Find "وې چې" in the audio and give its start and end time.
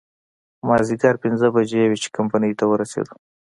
1.89-2.09